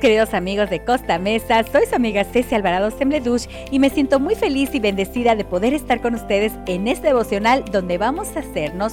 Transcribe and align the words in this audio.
Queridos 0.00 0.34
amigos 0.34 0.68
de 0.68 0.84
Costa 0.84 1.18
Mesa, 1.18 1.64
soy 1.72 1.86
su 1.86 1.94
amiga 1.94 2.22
Ceci 2.24 2.54
Alvarado 2.54 2.90
Sembledush 2.90 3.46
y 3.70 3.78
me 3.78 3.88
siento 3.88 4.20
muy 4.20 4.34
feliz 4.34 4.74
y 4.74 4.80
bendecida 4.80 5.34
de 5.34 5.44
poder 5.44 5.72
estar 5.72 6.02
con 6.02 6.14
ustedes 6.14 6.52
en 6.66 6.86
este 6.86 7.08
devocional 7.08 7.64
donde 7.64 7.96
vamos 7.96 8.36
a 8.36 8.40
hacernos 8.40 8.92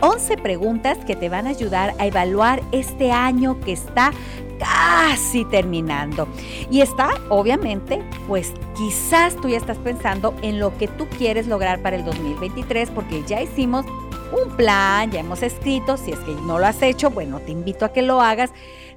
11 0.00 0.36
preguntas 0.38 0.98
que 1.06 1.14
te 1.14 1.28
van 1.28 1.46
a 1.46 1.50
ayudar 1.50 1.94
a 1.98 2.06
evaluar 2.06 2.60
este 2.72 3.12
año 3.12 3.60
que 3.60 3.72
está 3.72 4.12
casi 4.58 5.44
terminando. 5.44 6.26
Y 6.70 6.80
está, 6.80 7.10
obviamente, 7.28 8.02
pues 8.26 8.52
quizás 8.76 9.36
tú 9.36 9.48
ya 9.48 9.58
estás 9.58 9.78
pensando 9.78 10.34
en 10.42 10.58
lo 10.58 10.76
que 10.76 10.88
tú 10.88 11.06
quieres 11.18 11.46
lograr 11.46 11.80
para 11.82 11.96
el 11.96 12.04
2023 12.04 12.90
porque 12.90 13.22
ya 13.26 13.40
hicimos 13.40 13.86
un 14.32 14.56
plan, 14.56 15.10
ya 15.10 15.20
hemos 15.20 15.42
escrito, 15.42 15.96
si 15.96 16.10
es 16.10 16.18
que 16.20 16.32
no 16.46 16.58
lo 16.58 16.66
has 16.66 16.82
hecho, 16.82 17.10
bueno, 17.10 17.38
te 17.40 17.52
invito 17.52 17.84
a 17.84 17.92
que 17.92 18.02
lo 18.02 18.20
hagas. 18.20 18.50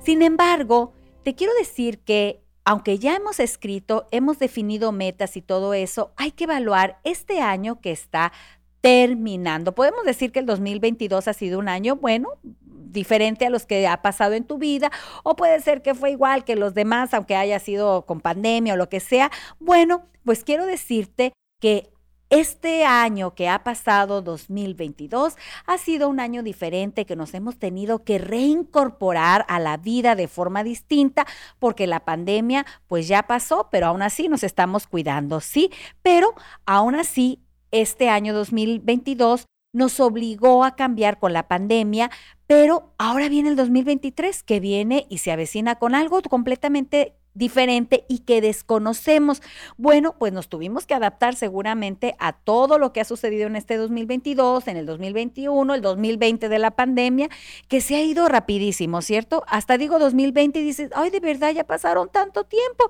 Sin 0.04 0.22
embargo, 0.22 0.95
te 1.26 1.34
quiero 1.34 1.54
decir 1.56 2.00
que 2.04 2.44
aunque 2.66 3.00
ya 3.00 3.16
hemos 3.16 3.40
escrito, 3.40 4.08
hemos 4.12 4.38
definido 4.38 4.92
metas 4.92 5.36
y 5.38 5.42
todo 5.42 5.74
eso, 5.74 6.14
hay 6.18 6.32
que 6.32 6.44
evaluar 6.44 7.00
este 7.04 7.42
año 7.42 7.82
que 7.82 7.92
está 7.92 8.32
terminando. 8.80 9.74
Podemos 9.74 10.04
decir 10.06 10.32
que 10.32 10.38
el 10.38 10.46
2022 10.46 11.28
ha 11.28 11.34
sido 11.34 11.58
un 11.58 11.68
año, 11.68 11.96
bueno, 11.96 12.30
diferente 12.62 13.48
a 13.48 13.50
los 13.50 13.66
que 13.66 13.88
ha 13.88 14.04
pasado 14.04 14.34
en 14.34 14.44
tu 14.44 14.60
vida, 14.60 14.92
o 15.24 15.36
puede 15.36 15.60
ser 15.62 15.82
que 15.82 15.96
fue 15.96 16.12
igual 16.12 16.44
que 16.44 16.56
los 16.56 16.76
demás, 16.76 17.12
aunque 17.16 17.36
haya 17.36 17.58
sido 17.58 18.06
con 18.06 18.22
pandemia 18.22 18.76
o 18.76 18.78
lo 18.78 18.88
que 18.88 19.00
sea. 19.00 19.32
Bueno, 19.60 20.06
pues 20.24 20.44
quiero 20.44 20.68
decirte 20.68 21.34
que 21.60 21.90
este 22.36 22.84
año 22.84 23.34
que 23.34 23.48
ha 23.48 23.64
pasado, 23.64 24.22
2022, 24.22 25.36
ha 25.66 25.78
sido 25.78 26.10
un 26.10 26.20
año 26.20 26.44
diferente 26.44 27.06
que 27.06 27.16
nos 27.16 27.34
hemos 27.34 27.58
tenido 27.58 28.04
que 28.04 28.18
reincorporar 28.18 29.46
a 29.48 29.58
la 29.58 29.78
vida 29.78 30.16
de 30.16 30.28
forma 30.28 30.66
distinta 30.66 31.26
porque 31.60 31.88
la 31.88 32.04
pandemia 32.04 32.66
pues 32.88 33.08
ya 33.08 33.24
pasó, 33.24 33.70
pero 33.72 33.88
aún 33.88 34.02
así 34.02 34.28
nos 34.28 34.44
estamos 34.44 34.86
cuidando, 34.86 35.40
sí, 35.40 35.72
pero 36.02 36.34
aún 36.66 36.96
así 36.96 37.40
este 37.72 38.10
año 38.10 38.34
2022 38.34 39.46
nos 39.72 40.02
obligó 40.02 40.66
a 40.66 40.76
cambiar 40.76 41.20
con 41.20 41.32
la 41.32 41.48
pandemia, 41.48 42.12
pero 42.48 42.94
ahora 42.98 43.30
viene 43.30 43.48
el 43.48 43.56
2023 43.56 44.44
que 44.44 44.60
viene 44.60 45.06
y 45.10 45.20
se 45.20 45.32
avecina 45.32 45.76
con 45.76 45.96
algo 45.96 46.22
completamente 46.22 47.16
diferente 47.36 48.06
y 48.08 48.20
que 48.20 48.42
desconocemos. 48.42 49.44
Bueno, 49.78 50.16
pues 50.18 50.34
nos 50.34 50.50
tuvimos 50.50 50.88
que 50.88 50.96
adaptar 50.96 51.36
seguramente 51.36 52.16
a 52.18 52.34
todo 52.34 52.80
lo 52.80 52.92
que 52.92 53.02
ha 53.02 53.06
sucedido 53.06 53.46
en 53.46 53.56
este 53.56 53.78
2022, 53.78 54.68
en 54.68 54.78
el 54.78 54.86
2021, 54.88 55.76
el 55.76 55.82
2020 55.82 56.50
de 56.50 56.60
la 56.60 56.72
pandemia, 56.72 57.30
que 57.68 57.82
se 57.82 57.96
ha 57.96 58.02
ido 58.02 58.28
rapidísimo, 58.28 59.02
¿cierto? 59.02 59.44
Hasta 59.48 59.78
digo 59.78 60.00
2020 60.00 60.60
y 60.60 60.64
dices, 60.64 60.90
ay, 60.96 61.12
de 61.12 61.20
verdad 61.20 61.52
ya 61.52 61.66
pasaron 61.66 62.10
tanto 62.10 62.46
tiempo. 62.46 62.90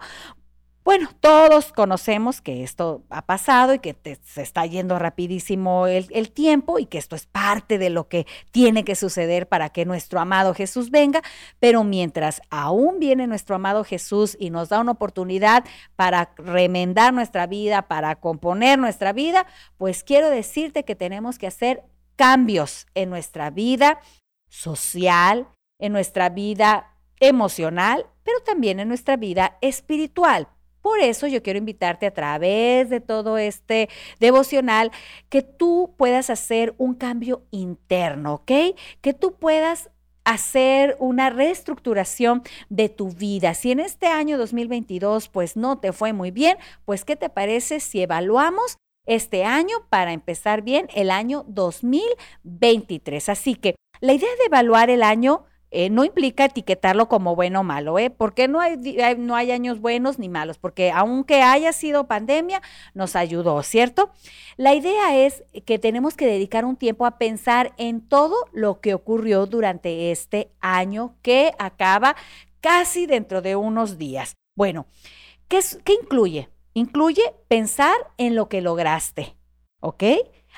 Bueno, 0.85 1.09
todos 1.19 1.73
conocemos 1.73 2.41
que 2.41 2.61
esto 2.61 3.01
ha 3.09 3.25
pasado 3.25 3.73
y 3.73 3.79
que 3.79 3.97
se 4.23 4.43
está 4.43 4.67
yendo 4.67 4.99
rapidísimo 4.99 5.87
el, 5.87 6.31
tiempo 6.31 6.77
y 6.77 6.85
que 6.85 6.99
esto 6.99 7.15
es 7.15 7.25
parte 7.25 7.79
de 7.79 7.89
lo 7.89 8.07
que 8.07 8.27
tiene 8.51 8.85
que 8.85 8.93
suceder 8.93 9.47
para 9.47 9.69
que 9.69 9.83
nuestro 9.83 10.19
amado 10.19 10.53
Jesús 10.53 10.91
venga, 10.91 11.23
pero 11.59 11.83
mientras 11.83 12.39
aún 12.51 12.99
viene 12.99 13.25
nuestro 13.25 13.55
amado 13.55 13.83
Jesús 13.83 14.37
y 14.39 14.51
nos 14.51 14.69
da 14.69 14.79
una 14.79 14.91
oportunidad 14.91 15.65
para 15.95 16.35
remendar 16.37 17.15
nuestra 17.15 17.47
vida, 17.47 17.87
para 17.87 18.17
componer 18.17 18.77
nuestra 18.77 19.11
vida, 19.11 19.47
pues 19.77 20.03
quiero 20.03 20.29
decirte 20.29 20.85
que 20.85 20.95
tenemos 20.95 21.39
que 21.39 21.47
hacer 21.47 21.83
cambios 22.15 22.85
en 22.93 23.09
nuestra 23.09 23.49
vida 23.49 24.01
social, 24.49 25.47
en 25.79 25.93
nuestra 25.93 26.29
vida 26.29 26.95
emocional, 27.19 28.05
pero 28.23 28.39
también 28.41 28.79
en 28.79 28.87
nuestra 28.87 29.17
vida 29.17 29.57
espiritual. 29.61 30.47
Por 30.85 30.99
eso 30.99 31.25
yo 31.25 31.41
quiero 31.41 31.57
invitarte 31.57 32.05
a 32.05 32.13
través 32.13 32.91
de 32.91 33.01
todo 33.01 33.39
este 33.39 33.89
devocional 34.19 34.91
que 35.29 35.41
tú 35.41 35.95
puedas 35.97 36.29
hacer 36.29 36.75
un 36.77 36.93
cambio 36.93 37.41
interno, 37.49 38.35
¿ok? 38.35 38.51
Que 39.01 39.13
tú 39.15 39.33
puedas 39.33 39.89
hacer 40.25 40.95
una 40.99 41.31
reestructuración 41.31 42.43
de 42.69 42.89
tu 42.89 43.09
vida. 43.09 43.55
Si 43.55 43.71
en 43.71 43.79
este 43.79 44.05
año 44.05 44.37
2022 44.37 45.27
pues 45.29 45.57
no 45.57 45.79
te 45.79 45.91
fue 45.91 46.13
muy 46.13 46.29
bien, 46.29 46.59
pues 46.85 47.03
¿qué 47.03 47.15
te 47.15 47.29
parece 47.29 47.79
si 47.79 48.03
evaluamos 48.03 48.77
este 49.07 49.43
año 49.43 49.87
para 49.89 50.13
empezar 50.13 50.61
bien 50.61 50.87
el 50.93 51.09
año 51.09 51.45
2023? 51.47 53.29
Así 53.29 53.55
que 53.55 53.73
la 54.01 54.13
idea 54.13 54.29
de 54.37 54.45
evaluar 54.45 54.91
el 54.91 55.01
año 55.01 55.45
eh, 55.71 55.89
no 55.89 56.03
implica 56.03 56.45
etiquetarlo 56.45 57.07
como 57.07 57.35
bueno 57.35 57.61
o 57.61 57.63
malo, 57.63 57.99
¿eh? 57.99 58.09
Porque 58.09 58.47
no 58.47 58.61
hay, 58.61 58.77
no 59.17 59.35
hay 59.35 59.51
años 59.51 59.79
buenos 59.79 60.19
ni 60.19 60.29
malos, 60.29 60.57
porque 60.57 60.91
aunque 60.91 61.41
haya 61.41 61.73
sido 61.73 62.07
pandemia, 62.07 62.61
nos 62.93 63.15
ayudó, 63.15 63.61
¿cierto? 63.63 64.11
La 64.57 64.73
idea 64.73 65.17
es 65.17 65.43
que 65.65 65.79
tenemos 65.79 66.15
que 66.15 66.27
dedicar 66.27 66.65
un 66.65 66.77
tiempo 66.77 67.05
a 67.05 67.17
pensar 67.17 67.73
en 67.77 68.01
todo 68.01 68.35
lo 68.53 68.79
que 68.79 68.93
ocurrió 68.93 69.45
durante 69.47 70.11
este 70.11 70.49
año 70.61 71.15
que 71.21 71.53
acaba 71.59 72.15
casi 72.61 73.05
dentro 73.05 73.41
de 73.41 73.55
unos 73.55 73.97
días. 73.97 74.35
Bueno, 74.55 74.87
¿qué, 75.47 75.59
qué 75.83 75.93
incluye? 76.01 76.49
Incluye 76.73 77.21
pensar 77.47 77.95
en 78.17 78.35
lo 78.35 78.49
que 78.49 78.61
lograste, 78.61 79.35
¿ok? 79.81 80.03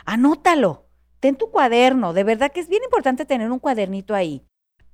Anótalo. 0.05 0.85
Ten 1.19 1.35
tu 1.35 1.49
cuaderno, 1.49 2.13
de 2.13 2.23
verdad 2.23 2.51
que 2.51 2.59
es 2.59 2.69
bien 2.69 2.83
importante 2.83 3.25
tener 3.25 3.51
un 3.51 3.59
cuadernito 3.59 4.13
ahí. 4.13 4.46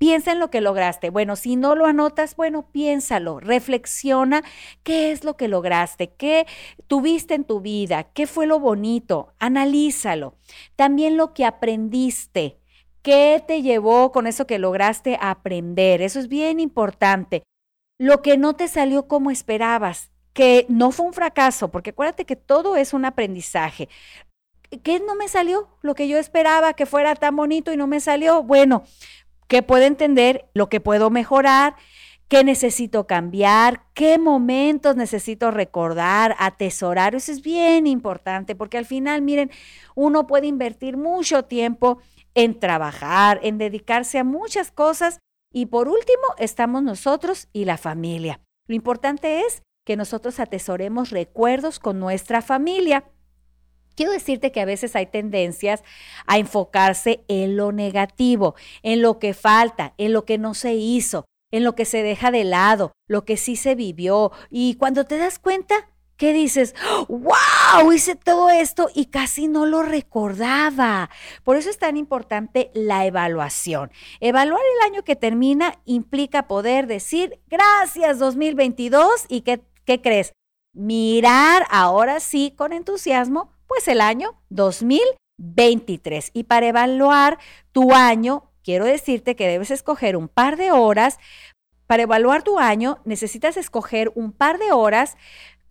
Piensa 0.04 0.34
en 0.34 0.40
lo 0.40 0.50
que 0.50 0.60
lograste. 0.60 1.12
Bueno, 1.12 1.38
si 1.38 1.56
no 1.56 1.76
lo 1.76 1.86
anotas, 1.86 2.36
bueno, 2.36 2.70
piénsalo, 2.74 3.40
reflexiona 3.40 4.44
qué 4.84 5.14
es 5.14 5.24
lo 5.24 5.38
que 5.38 5.48
lograste, 5.48 6.12
qué 6.12 6.46
tuviste 6.88 7.36
en 7.36 7.46
tu 7.46 7.62
vida, 7.62 8.12
qué 8.12 8.28
fue 8.28 8.46
lo 8.46 8.60
bonito, 8.60 9.34
analízalo. 9.40 10.36
También 10.76 11.16
lo 11.16 11.34
que 11.34 11.46
aprendiste, 11.46 12.60
qué 13.02 13.42
te 13.48 13.62
llevó 13.62 14.12
con 14.12 14.28
eso 14.28 14.46
que 14.46 14.60
lograste 14.60 15.18
aprender. 15.22 16.02
Eso 16.02 16.20
es 16.20 16.28
bien 16.28 16.60
importante. 16.60 17.44
Lo 17.98 18.22
que 18.22 18.38
no 18.38 18.58
te 18.58 18.68
salió 18.68 19.08
como 19.08 19.32
esperabas, 19.32 20.12
que 20.34 20.66
no 20.68 20.92
fue 20.92 21.06
un 21.06 21.14
fracaso, 21.14 21.72
porque 21.72 21.92
acuérdate 21.92 22.26
que 22.26 22.36
todo 22.36 22.76
es 22.76 22.94
un 22.94 23.06
aprendizaje. 23.06 23.88
¿Qué 24.82 25.00
no 25.00 25.16
me 25.16 25.28
salió? 25.28 25.70
Lo 25.82 25.94
que 25.94 26.08
yo 26.08 26.18
esperaba 26.18 26.74
que 26.74 26.86
fuera 26.86 27.16
tan 27.16 27.36
bonito 27.36 27.72
y 27.72 27.78
no 27.78 27.86
me 27.86 28.00
salió. 28.00 28.44
Bueno, 28.44 28.84
que 29.48 29.64
puedo 29.64 29.86
entender 29.86 30.50
lo 30.54 30.70
que 30.70 30.80
puedo 30.80 31.10
mejorar, 31.10 31.76
qué 32.28 32.44
necesito 32.44 33.06
cambiar, 33.06 33.86
qué 33.94 34.18
momentos 34.18 34.96
necesito 34.96 35.52
recordar, 35.52 36.36
atesorar. 36.40 37.16
Eso 37.16 37.32
es 37.32 37.42
bien 37.42 37.86
importante 37.86 38.56
porque 38.56 38.78
al 38.78 38.86
final, 38.86 39.22
miren, 39.22 39.52
uno 39.96 40.26
puede 40.26 40.48
invertir 40.48 40.98
mucho 40.98 41.46
tiempo 41.46 42.00
en 42.34 42.60
trabajar, 42.60 43.40
en 43.44 43.58
dedicarse 43.58 44.18
a 44.18 44.24
muchas 44.24 44.72
cosas 44.72 45.20
y 45.54 45.68
por 45.68 45.88
último 45.88 46.24
estamos 46.40 46.82
nosotros 46.82 47.50
y 47.54 47.66
la 47.66 47.78
familia. 47.78 48.42
Lo 48.68 48.76
importante 48.76 49.42
es 49.42 49.62
que 49.86 49.96
nosotros 49.96 50.40
atesoremos 50.40 51.12
recuerdos 51.12 51.80
con 51.80 52.00
nuestra 52.00 52.42
familia. 52.42 53.04
Quiero 53.96 54.12
decirte 54.12 54.52
que 54.52 54.62
a 54.62 54.66
veces 54.66 54.96
hay 54.96 55.06
tendencias 55.06 55.84
a 56.26 56.38
enfocarse 56.38 57.24
en 57.28 57.56
lo 57.58 57.72
negativo, 57.72 58.56
en 58.82 59.02
lo 59.02 59.20
que 59.20 59.34
falta, 59.34 59.94
en 59.98 60.14
lo 60.14 60.26
que 60.26 60.38
no 60.38 60.54
se 60.54 60.74
hizo, 60.74 61.26
en 61.52 61.64
lo 61.64 61.76
que 61.76 61.86
se 61.86 62.02
deja 62.02 62.32
de 62.32 62.44
lado, 62.44 62.92
lo 63.08 63.26
que 63.26 63.38
sí 63.38 63.56
se 63.56 63.76
vivió. 63.76 64.32
Y 64.50 64.76
cuando 64.76 65.06
te 65.06 65.18
das 65.18 65.38
cuenta, 65.38 65.92
¿qué 66.18 66.34
dices? 66.34 66.74
¡Wow! 67.08 67.92
Hice 67.94 68.16
todo 68.16 68.50
esto 68.50 68.90
y 68.96 69.06
casi 69.06 69.48
no 69.48 69.68
lo 69.68 69.84
recordaba. 69.84 71.12
Por 71.44 71.58
eso 71.58 71.70
es 71.70 71.78
tan 71.78 71.96
importante 71.96 72.72
la 72.74 73.06
evaluación. 73.06 73.92
Evaluar 74.20 74.62
el 74.62 74.92
año 74.92 75.04
que 75.04 75.16
termina 75.16 75.80
implica 75.86 76.48
poder 76.48 76.88
decir 76.88 77.40
gracias 77.48 78.18
2022 78.18 79.26
y 79.30 79.42
¿qué, 79.42 79.62
qué 79.86 80.02
crees? 80.02 80.34
Mirar 80.74 81.68
ahora 81.70 82.20
sí 82.20 82.56
con 82.58 82.74
entusiasmo 82.74 83.53
pues 83.68 83.88
el 83.88 84.02
año 84.02 84.42
2023. 84.50 86.32
Y 86.34 86.44
para 86.44 86.68
evaluar 86.68 87.40
tu 87.72 87.94
año, 87.94 88.52
quiero 88.64 88.86
decirte 88.86 89.36
que 89.36 89.48
debes 89.48 89.72
escoger 89.72 90.16
un 90.16 90.28
par 90.28 90.58
de 90.58 90.72
horas. 90.72 91.20
Para 91.88 92.04
evaluar 92.04 92.44
tu 92.44 92.60
año, 92.60 93.00
necesitas 93.06 93.58
escoger 93.58 94.12
un 94.16 94.32
par 94.32 94.58
de 94.58 94.72
horas 94.72 95.18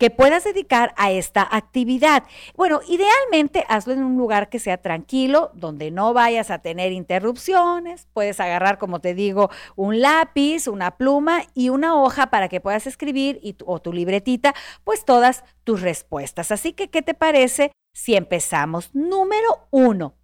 que 0.03 0.11
puedas 0.11 0.43
dedicar 0.43 0.93
a 0.97 1.12
esta 1.12 1.47
actividad. 1.49 2.25
Bueno, 2.56 2.81
idealmente 2.89 3.65
hazlo 3.69 3.93
en 3.93 4.03
un 4.03 4.17
lugar 4.17 4.49
que 4.49 4.59
sea 4.59 4.79
tranquilo, 4.79 5.53
donde 5.55 5.93
no 5.93 6.12
vayas 6.12 6.50
a 6.50 6.59
tener 6.59 6.91
interrupciones. 6.91 8.09
Puedes 8.12 8.41
agarrar, 8.41 8.79
como 8.79 9.00
te 9.00 9.15
digo, 9.15 9.50
un 9.77 10.00
lápiz, 10.00 10.67
una 10.67 10.97
pluma 10.97 11.43
y 11.55 11.69
una 11.69 12.03
hoja 12.03 12.31
para 12.31 12.49
que 12.49 12.61
puedas 12.61 12.89
escribir 12.89 13.41
o 13.65 13.81
tu 13.81 13.93
libretita, 13.93 14.56
pues 14.83 15.05
todas 15.05 15.44
tus 15.62 15.83
respuestas. 15.83 16.50
Así 16.50 16.73
que, 16.73 16.91
¿qué 16.91 17.03
te 17.03 17.15
parece 17.15 17.71
si 17.93 18.15
empezamos? 18.15 18.94
Número 18.94 19.69
uno, 19.71 20.15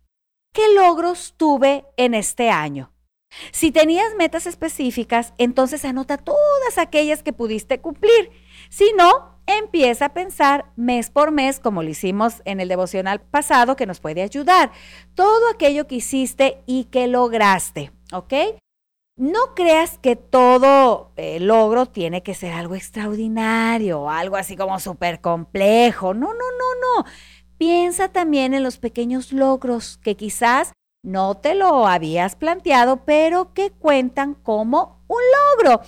¿qué 0.52 0.74
logros 0.74 1.34
tuve 1.36 1.84
en 1.96 2.14
este 2.14 2.50
año? 2.50 2.92
Si 3.52 3.70
tenías 3.72 4.14
metas 4.16 4.46
específicas, 4.46 5.34
entonces 5.38 5.84
anota 5.84 6.16
todas 6.16 6.78
aquellas 6.78 7.22
que 7.22 7.32
pudiste 7.32 7.80
cumplir. 7.80 8.30
Si 8.70 8.92
no, 8.96 9.38
empieza 9.46 10.06
a 10.06 10.14
pensar 10.14 10.66
mes 10.76 11.10
por 11.10 11.30
mes, 11.30 11.60
como 11.60 11.82
lo 11.82 11.90
hicimos 11.90 12.42
en 12.44 12.60
el 12.60 12.68
devocional 12.68 13.20
pasado, 13.20 13.76
que 13.76 13.86
nos 13.86 14.00
puede 14.00 14.22
ayudar. 14.22 14.72
Todo 15.14 15.48
aquello 15.50 15.86
que 15.86 15.96
hiciste 15.96 16.62
y 16.66 16.84
que 16.84 17.06
lograste, 17.06 17.92
¿ok? 18.12 18.34
No 19.16 19.54
creas 19.56 19.98
que 19.98 20.14
todo 20.14 21.10
eh, 21.16 21.40
logro 21.40 21.86
tiene 21.86 22.22
que 22.22 22.34
ser 22.34 22.52
algo 22.52 22.76
extraordinario, 22.76 24.08
algo 24.08 24.36
así 24.36 24.56
como 24.56 24.78
súper 24.78 25.20
complejo. 25.20 26.14
No, 26.14 26.28
no, 26.28 26.34
no, 26.34 27.02
no. 27.02 27.10
Piensa 27.58 28.08
también 28.08 28.54
en 28.54 28.62
los 28.62 28.78
pequeños 28.78 29.32
logros 29.32 29.98
que 29.98 30.16
quizás 30.16 30.72
no 31.02 31.36
te 31.36 31.56
lo 31.56 31.88
habías 31.88 32.36
planteado, 32.36 33.04
pero 33.04 33.52
que 33.52 33.72
cuentan 33.72 34.34
como 34.34 35.04
un 35.08 35.18
logro. 35.66 35.82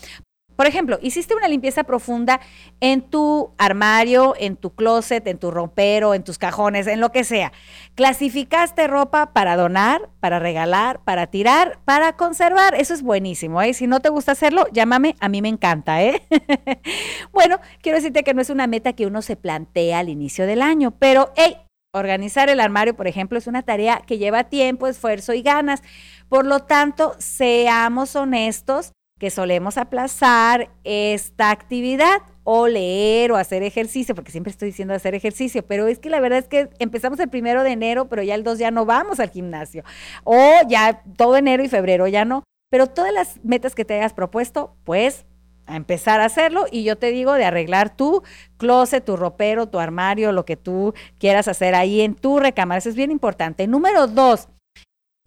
Por 0.61 0.67
ejemplo, 0.67 0.99
hiciste 1.01 1.35
una 1.35 1.49
limpieza 1.49 1.85
profunda 1.85 2.39
en 2.81 3.01
tu 3.01 3.51
armario, 3.57 4.35
en 4.39 4.57
tu 4.57 4.75
closet, 4.75 5.27
en 5.27 5.39
tu 5.39 5.51
ropero, 5.51 6.13
en 6.13 6.23
tus 6.23 6.37
cajones, 6.37 6.87
en 6.87 7.01
lo 7.01 7.13
que 7.13 7.25
sea. 7.25 7.51
Clasificaste 7.95 8.87
ropa 8.87 9.33
para 9.33 9.57
donar, 9.57 10.11
para 10.21 10.39
regalar, 10.39 11.01
para 11.03 11.29
tirar, 11.29 11.79
para 11.87 12.15
conservar. 12.15 12.75
Eso 12.75 12.93
es 12.93 13.01
buenísimo. 13.01 13.63
¿eh? 13.63 13.73
Si 13.73 13.87
no 13.87 14.01
te 14.01 14.11
gusta 14.11 14.33
hacerlo, 14.33 14.67
llámame. 14.71 15.17
A 15.21 15.31
mí 15.31 15.41
me 15.41 15.49
encanta. 15.49 16.03
¿eh? 16.03 16.21
bueno, 17.33 17.59
quiero 17.81 17.97
decirte 17.97 18.23
que 18.23 18.35
no 18.35 18.43
es 18.43 18.51
una 18.51 18.67
meta 18.67 18.93
que 18.93 19.07
uno 19.07 19.23
se 19.23 19.37
plantea 19.37 20.01
al 20.01 20.11
inicio 20.11 20.47
del 20.47 20.61
año, 20.61 20.91
pero 20.91 21.33
hey, 21.37 21.57
Organizar 21.93 22.51
el 22.51 22.61
armario, 22.61 22.95
por 22.95 23.09
ejemplo, 23.09 23.37
es 23.37 23.49
una 23.49 23.63
tarea 23.63 24.03
que 24.07 24.19
lleva 24.19 24.45
tiempo, 24.45 24.87
esfuerzo 24.87 25.33
y 25.33 25.43
ganas. 25.43 25.83
Por 26.29 26.47
lo 26.47 26.61
tanto, 26.61 27.17
seamos 27.19 28.15
honestos 28.15 28.93
que 29.21 29.31
solemos 29.31 29.77
aplazar 29.77 30.71
esta 30.83 31.51
actividad 31.51 32.23
o 32.43 32.67
leer 32.67 33.31
o 33.31 33.37
hacer 33.37 33.63
ejercicio, 33.63 34.15
porque 34.15 34.33
siempre 34.33 34.51
estoy 34.51 34.69
diciendo 34.69 34.95
hacer 34.95 35.15
ejercicio, 35.15 35.63
pero 35.65 35.87
es 35.87 35.99
que 35.99 36.09
la 36.09 36.21
verdad 36.21 36.39
es 36.39 36.49
que 36.49 36.71
empezamos 36.79 37.21
el 37.21 37.29
primero 37.29 37.63
de 37.63 37.73
enero, 37.73 38.09
pero 38.09 38.23
ya 38.23 38.35
el 38.35 38.43
2 38.43 38.59
ya 38.59 38.71
no 38.71 38.87
vamos 38.87 39.21
al 39.21 39.29
gimnasio, 39.29 39.85
o 40.25 40.43
ya 40.67 41.03
todo 41.19 41.37
enero 41.37 41.63
y 41.63 41.69
febrero 41.69 42.09
ya 42.09 42.25
no, 42.25 42.45
pero 42.71 42.87
todas 42.87 43.13
las 43.13 43.45
metas 43.45 43.75
que 43.75 43.85
te 43.85 43.95
hayas 43.95 44.15
propuesto, 44.15 44.75
pues 44.85 45.27
a 45.67 45.77
empezar 45.77 46.23
a 46.23 46.25
hacerlo 46.25 46.65
y 46.73 46.83
yo 46.83 46.97
te 46.97 47.11
digo 47.11 47.35
de 47.35 47.45
arreglar 47.45 47.95
tu 47.95 48.23
closet, 48.57 49.05
tu 49.05 49.19
ropero, 49.19 49.69
tu 49.69 49.79
armario, 49.79 50.33
lo 50.33 50.47
que 50.47 50.57
tú 50.57 50.95
quieras 51.19 51.47
hacer 51.47 51.75
ahí 51.75 52.01
en 52.01 52.15
tu 52.15 52.41
recámara, 52.41 52.79
eso 52.79 52.89
es 52.89 52.97
bien 52.97 53.11
importante. 53.11 53.67
Número 53.67 54.07
dos, 54.07 54.49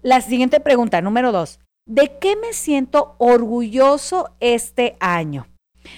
la 0.01 0.19
siguiente 0.19 0.59
pregunta, 0.59 0.99
número 1.01 1.31
dos, 1.31 1.59
¿De 1.85 2.17
qué 2.19 2.35
me 2.35 2.53
siento 2.53 3.15
orgulloso 3.17 4.35
este 4.39 4.95
año? 4.99 5.47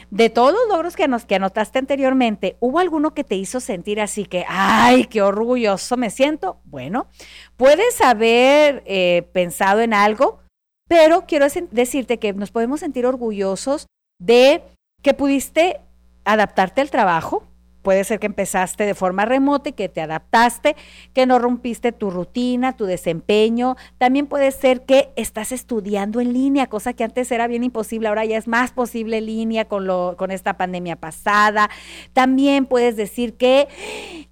De 0.09 0.31
todos 0.31 0.51
los 0.51 0.67
logros 0.67 0.95
que, 0.95 1.07
nos, 1.07 1.25
que 1.25 1.35
anotaste 1.35 1.77
anteriormente, 1.77 2.57
¿hubo 2.59 2.79
alguno 2.79 3.13
que 3.13 3.23
te 3.23 3.35
hizo 3.35 3.59
sentir 3.59 4.01
así 4.01 4.25
que, 4.25 4.45
ay, 4.47 5.05
qué 5.05 5.21
orgulloso 5.21 5.95
me 5.95 6.09
siento? 6.09 6.59
Bueno, 6.63 7.07
puedes 7.55 8.01
haber 8.01 8.81
eh, 8.87 9.29
pensado 9.31 9.81
en 9.81 9.93
algo, 9.93 10.39
pero 10.87 11.25
quiero 11.27 11.45
decirte 11.69 12.17
que 12.17 12.33
nos 12.33 12.49
podemos 12.49 12.79
sentir 12.79 13.05
orgullosos 13.05 13.85
de 14.19 14.63
que 15.03 15.13
pudiste 15.13 15.81
adaptarte 16.23 16.81
al 16.81 16.89
trabajo, 16.89 17.43
Puede 17.85 18.03
ser 18.03 18.19
que 18.19 18.25
empezaste 18.25 18.83
de 18.83 18.95
forma 18.95 19.25
remota 19.25 19.69
y 19.69 19.73
que 19.73 19.89
te 19.89 20.01
adaptaste, 20.01 20.75
que 21.13 21.27
no 21.27 21.37
rompiste 21.37 21.91
tu 21.91 22.09
rutina, 22.09 22.75
tu 22.75 22.85
desempeño. 22.85 23.75
También 23.99 24.25
puede 24.25 24.49
ser 24.49 24.85
que 24.85 25.11
estás 25.15 25.51
estudiando 25.51 26.19
en 26.19 26.33
línea, 26.33 26.65
cosa 26.65 26.93
que 26.93 27.03
antes 27.03 27.31
era 27.31 27.45
bien 27.45 27.63
imposible, 27.63 28.07
ahora 28.07 28.25
ya 28.25 28.39
es 28.39 28.47
más 28.47 28.71
posible 28.71 29.19
en 29.19 29.27
línea 29.27 29.65
con, 29.65 29.85
lo, 29.85 30.15
con 30.17 30.31
esta 30.31 30.57
pandemia 30.57 30.95
pasada. 30.95 31.69
También 32.13 32.65
puedes 32.65 32.95
decir 32.95 33.35
que, 33.35 33.67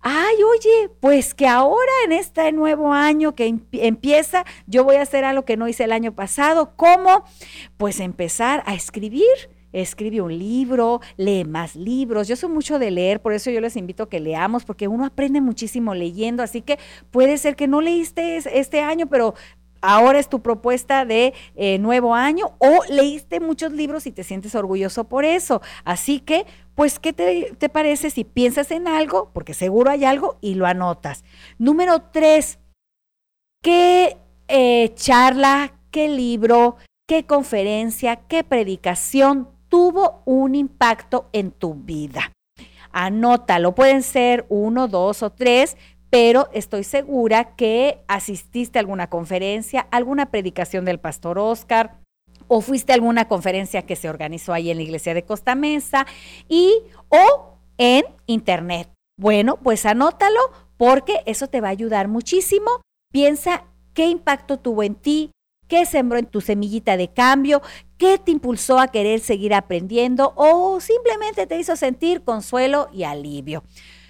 ay, 0.01 0.35
oye, 0.43 0.89
pues 0.99 1.35
que 1.35 1.45
ahora 1.45 1.91
en 2.05 2.11
este 2.11 2.51
nuevo 2.53 2.91
año 2.91 3.35
que 3.35 3.55
empieza, 3.73 4.45
yo 4.65 4.83
voy 4.83 4.95
a 4.95 5.03
hacer 5.03 5.25
algo 5.25 5.45
que 5.45 5.57
no 5.57 5.67
hice 5.67 5.83
el 5.83 5.91
año 5.91 6.13
pasado. 6.13 6.73
¿Cómo? 6.75 7.23
Pues 7.77 7.99
empezar 7.99 8.63
a 8.65 8.73
escribir 8.73 9.27
escribe 9.73 10.21
un 10.21 10.37
libro, 10.37 11.01
lee 11.17 11.43
más 11.43 11.75
libros. 11.75 12.27
Yo 12.27 12.35
soy 12.35 12.49
mucho 12.49 12.79
de 12.79 12.91
leer, 12.91 13.21
por 13.21 13.33
eso 13.33 13.51
yo 13.51 13.59
les 13.59 13.75
invito 13.75 14.03
a 14.03 14.09
que 14.09 14.19
leamos, 14.19 14.63
porque 14.63 14.87
uno 14.87 15.05
aprende 15.05 15.41
muchísimo 15.41 15.93
leyendo, 15.93 16.43
así 16.43 16.61
que 16.61 16.79
puede 17.11 17.37
ser 17.37 17.55
que 17.55 17.67
no 17.67 17.81
leíste 17.81 18.37
este 18.37 18.81
año, 18.81 19.07
pero 19.07 19.33
ahora 19.83 20.17
es 20.17 20.29
tu 20.29 20.41
propuesta 20.41 21.05
de 21.05 21.33
eh, 21.55 21.77
nuevo 21.77 22.15
año 22.15 22.55
o 22.57 22.79
leíste 22.89 23.39
muchos 23.39 23.73
libros 23.73 24.07
y 24.07 24.11
te 24.11 24.23
sientes 24.23 24.55
orgulloso 24.55 25.03
por 25.03 25.25
eso. 25.25 25.61
Así 25.83 26.19
que, 26.19 26.47
pues, 26.73 26.99
¿qué 26.99 27.13
te, 27.13 27.69
parece 27.69 28.09
si 28.09 28.23
piensas 28.23 28.71
en 28.71 28.87
algo? 28.87 29.29
Porque 29.33 29.53
seguro 29.53 29.91
hay 29.91 30.05
algo 30.05 30.37
y 30.41 30.55
lo 30.55 30.65
anotas. 30.65 31.23
Número 31.59 32.01
tres, 32.11 32.59
¿qué 33.61 34.17
eh, 34.47 34.93
charla, 34.95 35.73
qué 35.91 36.07
libro, 36.07 36.77
qué 37.05 37.25
conferencia, 37.25 38.15
qué 38.15 38.43
predicación 38.43 39.49
tuvo 39.73 40.21
un 40.25 40.53
impacto 40.53 41.29
en 41.33 41.49
tu 41.49 41.73
vida. 41.73 42.31
Anótalo, 42.91 43.73
pueden 43.73 44.03
ser 44.03 44.45
uno, 44.49 44.87
dos 44.87 45.23
o 45.23 45.31
tres, 45.31 45.77
pero 46.11 46.47
estoy 46.53 46.83
segura 46.83 47.55
que 47.55 48.03
asististe 48.07 48.77
a 48.77 48.81
alguna 48.81 49.09
conferencia, 49.09 49.87
alguna 49.89 50.27
predicación 50.29 50.85
del 50.85 50.99
pastor 50.99 51.39
Oscar, 51.39 51.95
o 52.47 52.61
fuiste 52.61 52.91
a 52.91 52.95
alguna 52.95 53.27
conferencia 53.27 53.81
que 53.81 53.95
se 53.95 54.09
organizó 54.09 54.53
ahí 54.53 54.69
en 54.69 54.77
la 54.77 54.83
iglesia 54.83 55.15
de 55.15 55.25
Costa 55.25 55.55
Mesa 55.55 56.05
y 56.47 56.83
o 57.09 57.57
en 57.79 58.03
internet. 58.27 58.91
Bueno, 59.19 59.57
pues 59.57 59.87
anótalo 59.87 60.39
porque 60.77 61.23
eso 61.25 61.47
te 61.47 61.61
va 61.61 61.69
a 61.69 61.71
ayudar 61.71 62.09
muchísimo. 62.09 62.69
Piensa 63.11 63.65
qué 63.95 64.05
impacto 64.05 64.59
tuvo 64.59 64.83
en 64.83 64.93
ti, 64.93 65.31
qué 65.67 65.87
sembró 65.87 66.19
en 66.19 66.27
tu 66.27 66.41
semillita 66.41 66.95
de 66.95 67.07
cambio, 67.11 67.63
qué 68.03 68.17
te 68.17 68.31
impulsó 68.31 68.79
a 68.79 68.89
querer 68.89 69.21
seguir 69.21 69.53
aprendiendo 69.53 70.33
o 70.35 70.81
simplemente 70.81 71.47
te 71.47 71.57
hizo 71.57 71.77
sentir 71.77 72.25
consuelo 72.25 72.89
y 72.91 73.03
alivio. 73.03 73.63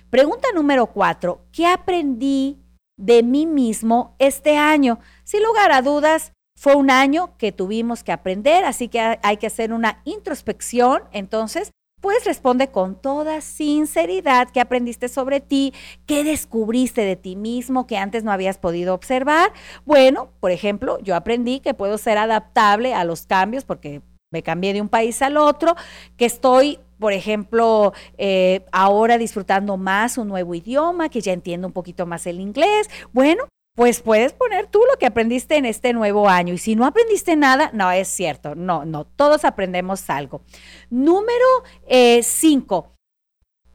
Pregunta 0.09 0.47
número 0.55 0.87
cuatro, 0.87 1.45
¿qué 1.51 1.67
aprendí 1.67 2.57
de 2.97 3.21
mí 3.21 3.45
mismo 3.45 4.15
este 4.17 4.57
año? 4.57 4.97
Sin 5.23 5.43
lugar 5.43 5.71
a 5.71 5.83
dudas, 5.83 6.31
fue 6.59 6.75
un 6.75 6.89
año 6.89 7.37
que 7.37 7.51
tuvimos 7.51 8.03
que 8.03 8.12
aprender, 8.12 8.65
así 8.65 8.88
que 8.88 9.19
hay 9.21 9.38
que 9.38 9.45
hacer 9.45 9.71
una 9.71 10.01
introspección 10.05 11.03
entonces 11.12 11.69
pues 12.03 12.25
responde 12.25 12.67
con 12.67 12.95
toda 12.95 13.39
sinceridad 13.39 14.50
qué 14.50 14.60
aprendiste 14.60 15.07
sobre 15.07 15.39
ti, 15.39 15.74
qué 16.05 16.25
descubriste 16.25 17.00
de 17.05 17.15
ti 17.15 17.38
mismo 17.38 17.88
que 17.88 17.98
antes 17.98 18.25
no 18.25 18.31
habías 18.33 18.57
podido 18.57 18.93
observar. 18.93 19.53
Bueno, 19.86 20.29
por 20.41 20.51
ejemplo, 20.51 21.00
yo 21.00 21.15
aprendí 21.15 21.62
que 21.62 21.74
puedo 21.74 21.98
ser 21.98 22.17
adaptable 22.17 22.93
a 22.93 23.05
los 23.05 23.25
cambios 23.25 23.63
porque 23.63 24.01
me 24.31 24.43
cambié 24.43 24.74
de 24.74 24.81
un 24.81 24.89
país 24.89 25.22
al 25.22 25.38
otro, 25.38 25.77
que 26.17 26.25
estoy 26.25 26.77
por 27.00 27.12
ejemplo, 27.12 27.91
eh, 28.17 28.65
ahora 28.72 29.17
disfrutando 29.17 29.75
más 29.75 30.17
un 30.17 30.29
nuevo 30.29 30.55
idioma, 30.55 31.10
que 31.10 31.19
ya 31.19 31.33
entiendo 31.33 31.67
un 31.67 31.74
poquito 31.74 32.05
más 32.05 32.25
el 32.27 32.39
inglés. 32.39 32.89
Bueno, 33.12 33.43
pues 33.75 34.01
puedes 34.01 34.34
poner 34.34 34.68
tú 34.68 34.80
lo 34.92 35.00
que 35.00 35.08
aprendiste 35.08 35.58
en 35.58 35.65
este 35.65 35.94
nuevo 35.94 36.30
año. 36.30 36.53
Y 36.53 36.58
si 36.58 36.75
no 36.75 36.86
aprendiste 36.86 37.36
nada, 37.36 37.72
no 37.74 37.92
es 37.92 38.08
cierto. 38.08 38.56
No, 38.56 38.86
no, 38.86 39.06
todos 39.06 39.46
aprendemos 39.46 40.10
algo. 40.10 40.44
Número 40.89 41.46
eh, 41.88 42.22
cinco, 42.24 42.94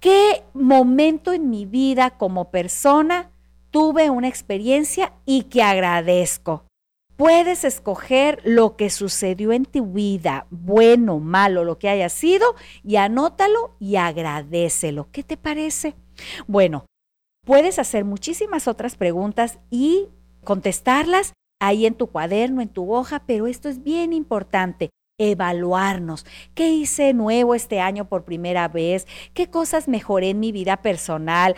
¿qué 0.00 0.45
momento 0.55 1.33
en 1.33 1.50
mi 1.50 1.67
vida 1.67 2.11
como 2.11 2.50
persona 2.50 3.33
tuve 3.71 4.11
una 4.11 4.28
experiencia 4.28 5.12
y 5.25 5.45
que 5.45 5.62
agradezco? 5.62 6.64
Puedes 7.17 7.64
escoger 7.64 8.40
lo 8.45 8.76
que 8.76 8.90
sucedió 8.90 9.50
en 9.50 9.64
tu 9.64 9.87
vida, 9.87 10.47
bueno, 10.50 11.19
malo, 11.19 11.64
lo 11.64 11.76
que 11.76 11.88
haya 11.88 12.09
sido, 12.09 12.55
y 12.85 12.95
anótalo 12.95 13.75
y 13.81 13.97
agradecelo. 13.97 15.09
¿Qué 15.11 15.25
te 15.25 15.37
parece? 15.37 15.97
Bueno, 16.47 16.87
Puedes 17.49 17.78
hacer 17.78 18.05
muchísimas 18.05 18.69
otras 18.69 18.97
preguntas 18.97 19.59
y 19.71 20.09
contestarlas 20.45 21.33
ahí 21.62 21.87
en 21.87 21.95
tu 21.95 22.09
cuaderno, 22.09 22.61
en 22.61 22.69
tu 22.69 22.93
hoja, 22.93 23.23
pero 23.25 23.47
esto 23.47 23.71
es 23.71 23.83
bien 23.83 24.12
importante 24.12 24.90
evaluarnos. 25.19 26.26
¿Qué 26.55 26.69
hice 26.69 27.14
nuevo 27.14 27.55
este 27.55 27.81
año 27.81 28.07
por 28.07 28.26
primera 28.26 28.69
vez? 28.69 29.07
¿Qué 29.33 29.49
cosas 29.49 29.88
mejoré 29.88 30.28
en 30.28 30.40
mi 30.40 30.52
vida 30.52 30.83
personal? 30.83 31.57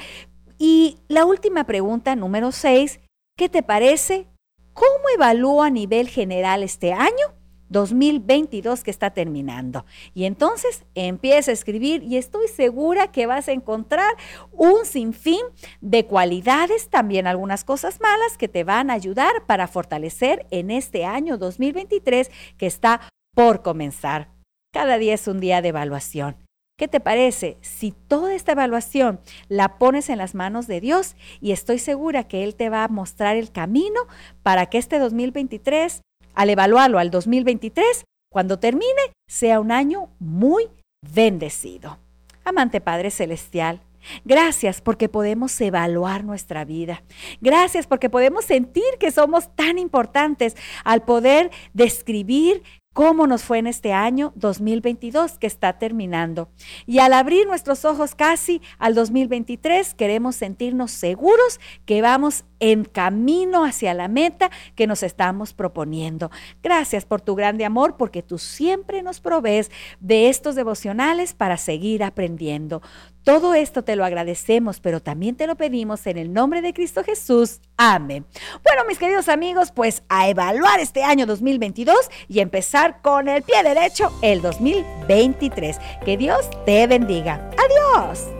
Y 0.58 0.98
la 1.08 1.24
última 1.24 1.64
pregunta, 1.64 2.14
número 2.14 2.52
seis, 2.52 3.00
¿qué 3.36 3.48
te 3.48 3.64
parece? 3.64 4.28
¿Cómo 4.72 5.08
evalúo 5.12 5.64
a 5.64 5.70
nivel 5.70 6.08
general 6.08 6.62
este 6.62 6.92
año? 6.92 7.39
2022 7.70 8.84
que 8.84 8.90
está 8.90 9.10
terminando. 9.10 9.86
Y 10.14 10.24
entonces 10.24 10.84
empieza 10.94 11.50
a 11.50 11.54
escribir 11.54 12.02
y 12.02 12.16
estoy 12.16 12.48
segura 12.48 13.10
que 13.10 13.26
vas 13.26 13.48
a 13.48 13.52
encontrar 13.52 14.14
un 14.52 14.84
sinfín 14.84 15.40
de 15.80 16.04
cualidades, 16.04 16.90
también 16.90 17.26
algunas 17.26 17.64
cosas 17.64 18.00
malas 18.00 18.36
que 18.36 18.48
te 18.48 18.64
van 18.64 18.90
a 18.90 18.94
ayudar 18.94 19.46
para 19.46 19.68
fortalecer 19.68 20.46
en 20.50 20.70
este 20.70 21.04
año 21.04 21.38
2023 21.38 22.30
que 22.58 22.66
está 22.66 23.00
por 23.34 23.62
comenzar. 23.62 24.28
Cada 24.72 24.98
día 24.98 25.14
es 25.14 25.26
un 25.26 25.40
día 25.40 25.62
de 25.62 25.68
evaluación. 25.68 26.36
¿Qué 26.80 26.88
te 26.88 27.00
parece 27.00 27.58
si 27.60 27.92
toda 27.92 28.34
esta 28.34 28.52
evaluación 28.52 29.20
la 29.48 29.76
pones 29.76 30.08
en 30.08 30.16
las 30.16 30.34
manos 30.34 30.66
de 30.66 30.80
Dios 30.80 31.14
y 31.40 31.52
estoy 31.52 31.78
segura 31.78 32.24
que 32.24 32.42
Él 32.42 32.54
te 32.54 32.70
va 32.70 32.84
a 32.84 32.88
mostrar 32.88 33.36
el 33.36 33.52
camino 33.52 34.00
para 34.42 34.64
que 34.64 34.78
este 34.78 34.98
2023, 34.98 36.00
al 36.34 36.50
evaluarlo 36.50 36.98
al 36.98 37.10
2023, 37.10 38.04
cuando 38.30 38.58
termine, 38.58 39.12
sea 39.28 39.60
un 39.60 39.72
año 39.72 40.10
muy 40.18 40.68
bendecido? 41.02 41.98
Amante 42.44 42.80
Padre 42.80 43.10
Celestial, 43.10 43.80
Gracias 44.24 44.80
porque 44.80 45.08
podemos 45.08 45.60
evaluar 45.60 46.24
nuestra 46.24 46.64
vida. 46.64 47.02
Gracias 47.40 47.86
porque 47.86 48.10
podemos 48.10 48.44
sentir 48.44 48.84
que 48.98 49.10
somos 49.10 49.54
tan 49.54 49.78
importantes 49.78 50.56
al 50.84 51.02
poder 51.02 51.50
describir 51.72 52.62
cómo 52.92 53.28
nos 53.28 53.44
fue 53.44 53.58
en 53.58 53.68
este 53.68 53.92
año 53.92 54.32
2022 54.34 55.38
que 55.38 55.46
está 55.46 55.78
terminando. 55.78 56.48
Y 56.86 56.98
al 56.98 57.12
abrir 57.12 57.46
nuestros 57.46 57.84
ojos 57.84 58.16
casi 58.16 58.60
al 58.78 58.94
2023, 58.94 59.94
queremos 59.94 60.34
sentirnos 60.34 60.90
seguros 60.90 61.60
que 61.84 62.02
vamos 62.02 62.44
en 62.58 62.84
camino 62.84 63.64
hacia 63.64 63.94
la 63.94 64.08
meta 64.08 64.50
que 64.74 64.88
nos 64.88 65.04
estamos 65.04 65.54
proponiendo. 65.54 66.30
Gracias 66.62 67.04
por 67.04 67.20
tu 67.20 67.36
grande 67.36 67.64
amor, 67.64 67.96
porque 67.96 68.22
tú 68.22 68.38
siempre 68.38 69.02
nos 69.02 69.20
provees 69.20 69.70
de 70.00 70.28
estos 70.28 70.56
devocionales 70.56 71.32
para 71.32 71.56
seguir 71.56 72.02
aprendiendo. 72.02 72.82
Todo 73.24 73.54
esto 73.54 73.82
te 73.82 73.96
lo 73.96 74.04
agradecemos, 74.04 74.80
pero 74.80 75.00
también 75.00 75.36
te 75.36 75.46
lo 75.46 75.56
pedimos 75.56 76.06
en 76.06 76.18
el 76.18 76.32
nombre 76.32 76.62
de 76.62 76.72
Cristo 76.72 77.04
Jesús. 77.04 77.60
Amén. 77.76 78.24
Bueno, 78.64 78.82
mis 78.88 78.98
queridos 78.98 79.28
amigos, 79.28 79.72
pues 79.72 80.02
a 80.08 80.28
evaluar 80.28 80.80
este 80.80 81.02
año 81.02 81.26
2022 81.26 81.96
y 82.28 82.40
empezar 82.40 83.02
con 83.02 83.28
el 83.28 83.42
pie 83.42 83.62
derecho 83.62 84.10
el 84.22 84.40
2023. 84.42 85.78
Que 86.04 86.16
Dios 86.16 86.48
te 86.64 86.86
bendiga. 86.86 87.50
Adiós. 87.56 88.39